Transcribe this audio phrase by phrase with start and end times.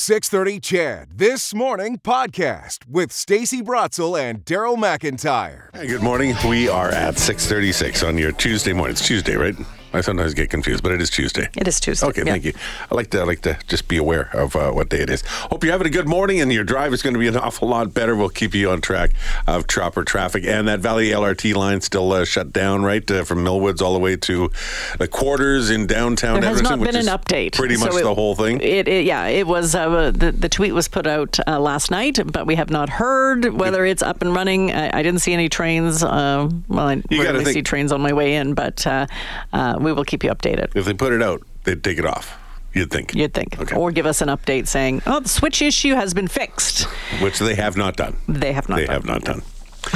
[0.00, 5.68] 630 CHED This Morning podcast with Stacey Brotzel and Daryl McIntyre.
[5.76, 6.34] Hey, good morning.
[6.48, 8.92] We are at 636 on your Tuesday morning.
[8.92, 9.54] It's Tuesday, right?
[9.92, 11.48] I sometimes get confused, but it is Tuesday.
[11.56, 12.06] It is Tuesday.
[12.06, 12.32] Okay, yeah.
[12.32, 12.52] thank you.
[12.90, 15.22] I like to I like to just be aware of uh, what day it is.
[15.22, 17.68] Hope you're having a good morning, and your drive is going to be an awful
[17.68, 18.14] lot better.
[18.14, 19.10] We'll keep you on track
[19.48, 23.44] of chopper traffic, and that Valley LRT line still uh, shut down, right, uh, from
[23.44, 24.50] Millwoods all the way to
[24.98, 27.54] the quarters in downtown There has not been an update.
[27.56, 28.60] Pretty So much it- the whole thing.
[28.60, 32.18] It, it- yeah, it was uh, the the tweet was put out uh, last night,
[32.32, 34.70] but we have not heard whether it's up and running.
[34.70, 36.02] I, I didn't see any trains.
[36.04, 39.06] Uh, well, I You rarely think- see trains on my way in, but uh,
[39.52, 40.68] uh, we will keep you updated.
[40.76, 42.36] if they put it out, they'd take it off.
[42.72, 43.14] You'd think.
[43.14, 43.74] You'd think, Okay.
[43.74, 46.84] or give us an update saying, "Oh, the switch issue has been fixed."
[47.20, 48.16] Which they have not done.
[48.28, 48.76] They have not.
[48.76, 48.94] They done.
[48.94, 49.42] have not done.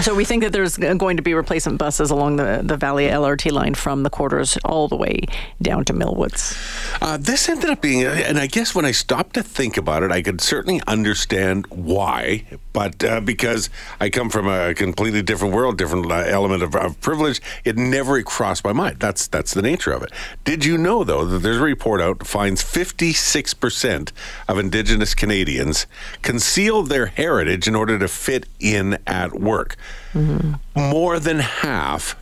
[0.02, 3.52] So we think that there's going to be replacement buses along the, the Valley LRT
[3.52, 5.20] line from the quarters all the way
[5.62, 6.56] down to Millwoods.
[7.00, 10.10] Uh, this ended up being, and I guess when I stopped to think about it,
[10.10, 12.44] I could certainly understand why.
[12.72, 13.70] But uh, because
[14.00, 18.20] I come from a completely different world, different uh, element of, of privilege, it never
[18.22, 18.98] crossed my mind.
[18.98, 20.10] That's that's the nature of it.
[20.44, 24.12] Did you know though that there's a report out finds 56 percent
[24.48, 25.86] of Indigenous Canadians
[26.22, 29.76] conceal their heritage in order to fit in at work.
[30.14, 30.80] Mm-hmm.
[30.80, 32.16] More than half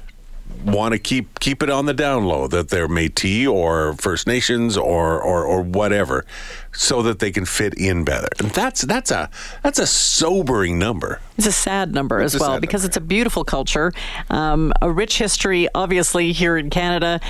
[0.64, 4.76] want to keep keep it on the down low that they're Métis or First Nations
[4.76, 6.24] or, or or whatever,
[6.72, 8.28] so that they can fit in better.
[8.38, 9.30] And that's that's a
[9.62, 11.20] that's a sobering number.
[11.38, 12.90] It's a sad number It's as well because number.
[12.90, 13.92] it's a beautiful culture,
[14.30, 17.20] um, a rich history, obviously here in Canada,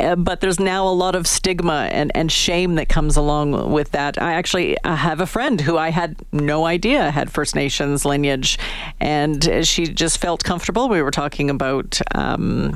[0.00, 3.92] uh, but there's now a lot of stigma and, and shame that comes along with
[3.92, 4.20] that.
[4.20, 8.58] I actually have a friend who I had no idea had First Nations lineage,
[9.00, 10.88] and she just felt comfortable.
[10.88, 12.00] We were talking about.
[12.14, 12.73] Um,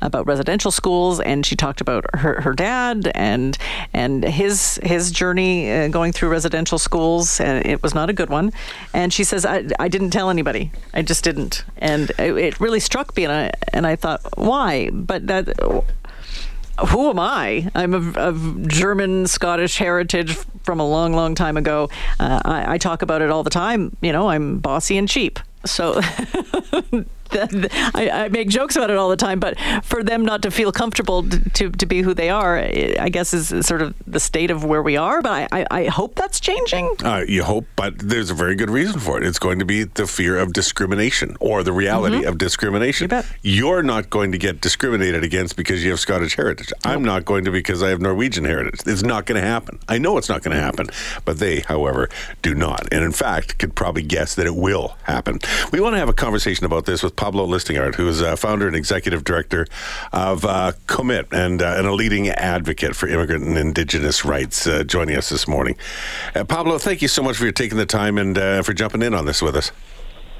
[0.00, 3.58] about residential schools, and she talked about her, her dad and
[3.92, 8.30] and his his journey uh, going through residential schools, and it was not a good
[8.30, 8.52] one.
[8.94, 12.80] And she says, I, I didn't tell anybody, I just didn't, and it, it really
[12.80, 14.90] struck me, and I and I thought, why?
[14.90, 15.48] But that.
[16.90, 17.68] Who am I?
[17.74, 21.90] I'm of, of German Scottish heritage from a long, long time ago.
[22.20, 23.96] Uh, I, I talk about it all the time.
[24.00, 25.40] You know, I'm bossy and cheap.
[25.64, 26.00] So
[27.94, 30.72] I, I make jokes about it all the time, but for them not to feel
[30.72, 34.50] comfortable to, to, to be who they are, I guess is sort of the state
[34.50, 35.22] of where we are.
[35.22, 36.90] But I, I, I hope that's changing.
[37.04, 39.26] Uh, you hope, but there's a very good reason for it.
[39.26, 43.04] It's going to be the fear of discrimination or the reality of discrimination.
[43.04, 43.26] You bet.
[43.42, 46.72] You're not going to get discriminated against because you have Scottish heritage.
[46.84, 48.80] I'm not going to because I have Norwegian heritage.
[48.86, 49.78] It's not going to happen.
[49.88, 50.88] I know it's not going to happen,
[51.24, 52.08] but they, however,
[52.42, 52.88] do not.
[52.92, 55.40] And in fact, could probably guess that it will happen.
[55.72, 58.68] We want to have a conversation about this with Pablo Listingart, who is uh, founder
[58.68, 59.66] and executive director
[60.12, 64.84] of uh, ComIT and, uh, and a leading advocate for immigrant and indigenous rights, uh,
[64.84, 65.76] joining us this morning.
[66.36, 69.14] Uh, Pablo, thank you so much for taking the time and uh, for jumping in
[69.14, 69.72] on this with us.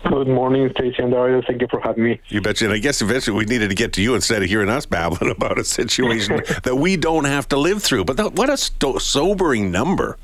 [0.04, 1.42] Good morning, Stacey and Dario.
[1.44, 2.20] Thank you for having me.
[2.28, 2.66] You betcha.
[2.66, 5.30] And I guess eventually we needed to get to you instead of hearing us babbling
[5.36, 8.04] about a situation that we don't have to live through.
[8.04, 10.16] But that, what a sto- sobering number.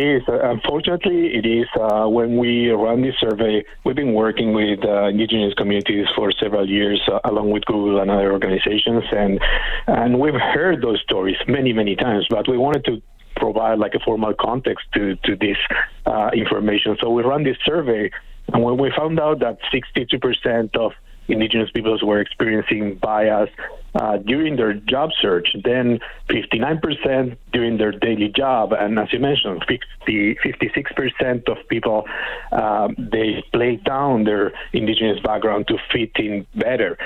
[0.00, 0.22] Is.
[0.26, 1.66] Uh, unfortunately, it is.
[1.78, 6.66] Uh, when we run this survey, we've been working with uh, indigenous communities for several
[6.66, 9.38] years, uh, along with Google and other organizations, and
[9.86, 12.26] and we've heard those stories many, many times.
[12.30, 13.02] But we wanted to
[13.36, 15.58] provide like a formal context to to this
[16.06, 16.96] uh, information.
[16.98, 18.10] So we ran this survey,
[18.54, 20.92] and when we found out that 62% of
[21.28, 23.50] indigenous peoples were experiencing bias
[23.94, 29.64] uh, during their job search, then 59% during their daily job, and as you mentioned,
[29.66, 32.06] 50, 56% of people
[32.52, 36.98] um, they play down their indigenous background to fit in better.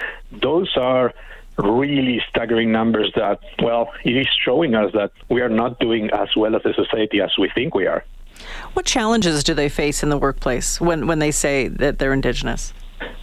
[0.43, 1.15] Those are
[1.59, 6.29] really staggering numbers that, well, it is showing us that we are not doing as
[6.37, 8.05] well as a society as we think we are.
[8.73, 12.73] What challenges do they face in the workplace when, when they say that they're Indigenous?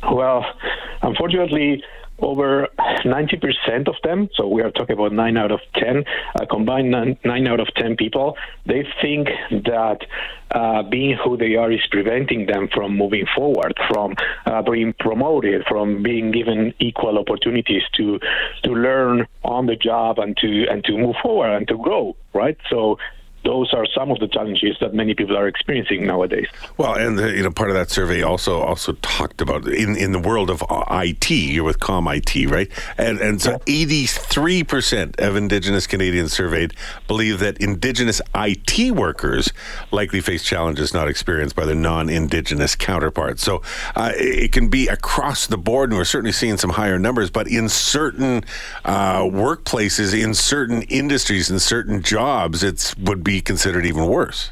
[0.09, 0.45] Well,
[1.01, 1.83] unfortunately,
[2.21, 6.03] over 90% of them, so we are talking about 9 out of 10,
[6.39, 9.27] uh, combined nine, 9 out of 10 people, they think
[9.65, 9.99] that
[10.51, 14.15] uh, being who they are is preventing them from moving forward, from
[14.45, 18.19] uh, being promoted, from being given equal opportunities to
[18.63, 22.57] to learn on the job and to and to move forward and to grow, right?
[22.69, 22.97] So
[23.43, 26.47] those are some of the challenges that many people are experiencing nowadays.
[26.77, 30.11] Well, and the, you know, part of that survey also also talked about in in
[30.11, 31.29] the world of uh, IT.
[31.31, 32.69] You're with ComIT, right?
[32.97, 36.73] And and so 83 percent of Indigenous Canadians surveyed
[37.07, 39.51] believe that Indigenous IT workers
[39.91, 43.43] likely face challenges not experienced by their non-Indigenous counterparts.
[43.43, 43.61] So
[43.95, 47.29] uh, it it can be across the board, and we're certainly seeing some higher numbers.
[47.29, 48.43] But in certain
[48.83, 54.51] uh, workplaces, in certain industries, in certain jobs, it's would be be considered even worse.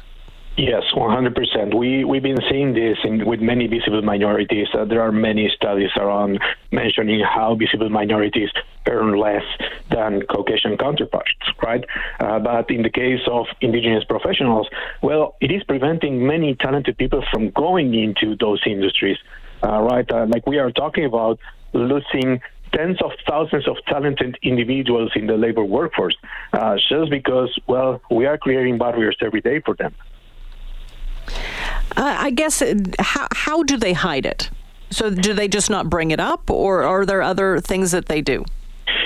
[0.56, 1.74] Yes, 100%.
[1.74, 4.68] We, we've been seeing this in, with many visible minorities.
[4.74, 6.40] Uh, there are many studies around
[6.72, 8.50] mentioning how visible minorities
[8.88, 9.44] earn less
[9.90, 11.84] than Caucasian counterparts, right?
[12.18, 14.66] Uh, but in the case of indigenous professionals,
[15.02, 19.18] well, it is preventing many talented people from going into those industries,
[19.62, 20.10] uh, right?
[20.10, 21.38] Uh, like we are talking about
[21.72, 22.40] losing
[22.72, 26.16] tens of thousands of talented individuals in the labor workforce
[26.52, 29.94] uh, just because, well, we are creating barriers every day for them.
[31.96, 34.50] Uh, I guess uh, how how do they hide it?
[34.90, 38.20] So do they just not bring it up, or are there other things that they
[38.20, 38.44] do?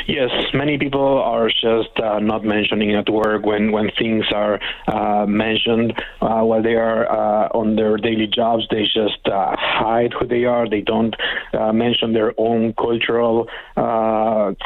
[0.06, 5.24] Yes, many people are just uh, not mentioning at work when, when things are uh,
[5.26, 8.64] mentioned uh, while they are uh, on their daily jobs.
[8.70, 10.68] They just uh, hide who they are.
[10.68, 11.14] They don't
[11.54, 13.48] uh, mention their own cultural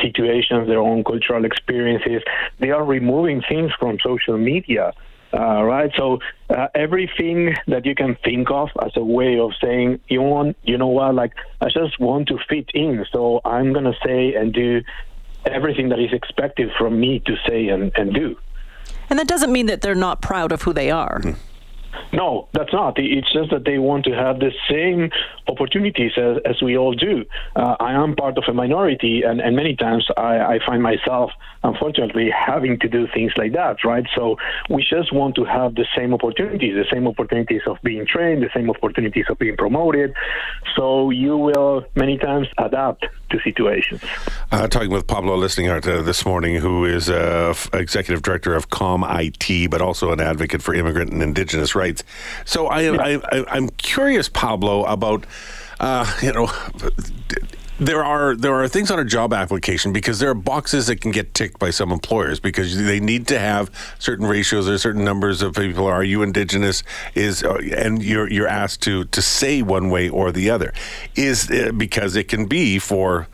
[0.03, 2.23] situations, their own cultural experiences.
[2.59, 4.93] They are removing things from social media.
[5.33, 5.91] Uh, right.
[5.97, 6.19] So
[6.49, 10.79] uh, everything that you can think of as a way of saying you want, you
[10.79, 14.81] know what, like I just want to fit in, so I'm gonna say and do
[15.47, 18.37] everything that is expected from me to say and, and do.
[19.11, 21.21] And that doesn't mean that they're not proud of who they are.
[21.21, 21.41] Mm-hmm.
[22.13, 22.99] No, that's not.
[22.99, 25.11] It's just that they want to have the same
[25.47, 27.25] opportunities as, as we all do.
[27.57, 31.31] Uh, I am part of a minority, and, and many times I, I, find myself,
[31.63, 34.07] unfortunately, having to do things like that, right?
[34.15, 34.37] So
[34.71, 38.51] we just want to have the same opportunities, the same opportunities of being trained, the
[38.55, 40.15] same opportunities of being promoted.
[40.77, 44.03] So you will many times adapt to situations.
[44.51, 49.71] Uh, talking with Pablo Listingart uh, this morning, who is uh, executive director of ComIT,
[49.71, 52.05] but also an advocate for immigrant and indigenous rights.
[52.45, 55.25] So I, I, I, am curious, Pablo, about
[55.81, 56.51] uh, you know
[57.79, 61.13] there are there are things on a job application because there are boxes that can
[61.13, 65.43] get ticked by some employers because they need to have certain ratios or certain numbers
[65.43, 65.87] of people.
[65.87, 66.83] Are you indigenous?
[67.15, 70.73] Is uh, and you're you're asked to to say one way or the other.
[71.15, 73.29] Is uh, because it can be for.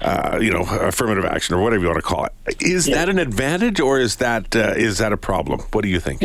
[0.00, 2.32] Uh, you know, affirmative action or whatever you want to call it.
[2.62, 2.94] Is yeah.
[2.94, 5.58] that an advantage or is that uh, is that a problem?
[5.72, 6.22] What do you think?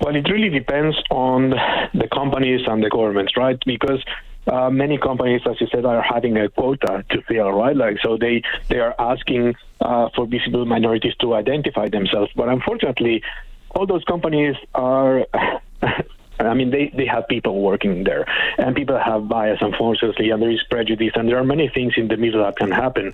[0.00, 3.58] Well, it really depends on the companies and the governments, right?
[3.66, 4.02] Because
[4.46, 7.76] uh, many companies, as you said, are having a quota to fill, right?
[7.76, 12.30] Like, so they they are asking uh, for visible minorities to identify themselves.
[12.34, 13.22] But unfortunately,
[13.70, 15.26] all those companies are.
[16.38, 18.24] I mean, they, they have people working there,
[18.56, 22.08] and people have bias, unfortunately, and there is prejudice, and there are many things in
[22.08, 23.12] the middle that can happen.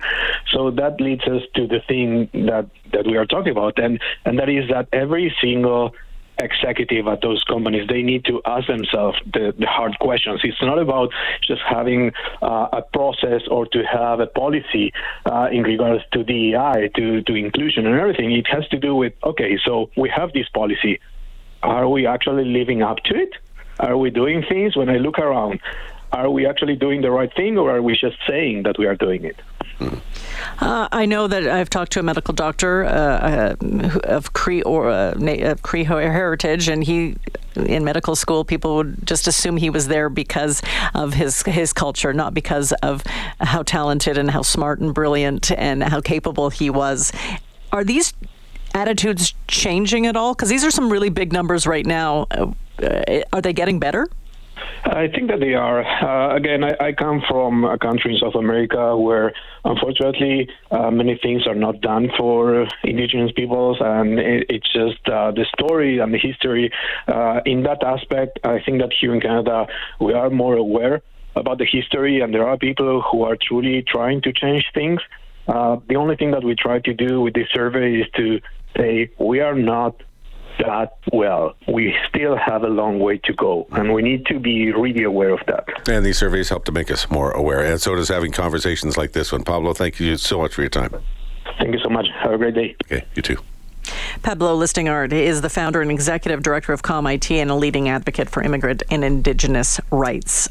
[0.53, 4.39] So that leads us to the thing that, that we are talking about, and, and
[4.39, 5.93] that is that every single
[6.39, 10.41] executive at those companies, they need to ask themselves the, the hard questions.
[10.43, 11.11] It's not about
[11.41, 12.11] just having
[12.41, 14.93] uh, a process or to have a policy
[15.25, 18.31] uh, in regards to DEI, to, to inclusion and everything.
[18.31, 20.99] It has to do with, okay, so we have this policy.
[21.63, 23.33] Are we actually living up to it?
[23.79, 24.75] Are we doing things?
[24.75, 25.59] When I look around,
[26.11, 28.95] are we actually doing the right thing or are we just saying that we are
[28.95, 29.37] doing it?
[30.59, 34.89] Uh, I know that I've talked to a medical doctor uh, uh of Cree or
[34.89, 37.15] uh, of Cree heritage, and he
[37.55, 40.61] in medical school people would just assume he was there because
[40.95, 43.03] of his his culture, not because of
[43.39, 47.11] how talented and how smart and brilliant and how capable he was.
[47.71, 48.13] Are these
[48.73, 50.33] attitudes changing at all?
[50.33, 52.27] Because these are some really big numbers right now.
[52.31, 54.07] Uh, are they getting better?
[54.89, 55.83] I think that they are.
[55.83, 59.33] Uh, again, I, I, come from a country in South America where,
[59.65, 65.31] unfortunately, uh, many things are not done for indigenous peoples, and it, it's just uh,
[65.31, 66.71] the story and the history.
[67.07, 69.67] Uh, in that aspect, I think that here in Canada,
[69.99, 71.01] we are more aware
[71.35, 75.01] about the history, and there are people who are truly trying to change things.
[75.47, 78.39] Uh, the only thing that we try to do with this survey is to
[78.75, 80.01] say we are not
[80.59, 81.55] that well.
[81.67, 85.29] We still have a long way to go, and we need to be really aware
[85.29, 85.65] of that.
[85.89, 89.13] And these surveys help to make us more aware, and so does having conversations like
[89.13, 89.43] this one.
[89.43, 90.93] Pablo, thank you so much for your time.
[91.59, 92.07] Thank you so much.
[92.21, 92.75] Have a great day.
[92.85, 93.37] Okay, you too.
[94.21, 98.43] Pablo Listingart is the founder and executive director of ComIT and a leading advocate for
[98.43, 100.49] immigrant and indigenous rights.